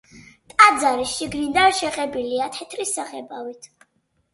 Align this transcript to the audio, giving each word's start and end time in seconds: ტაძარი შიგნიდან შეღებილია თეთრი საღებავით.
ტაძარი 0.53 1.05
შიგნიდან 1.11 1.77
შეღებილია 1.83 2.51
თეთრი 2.59 2.91
საღებავით. 2.97 3.75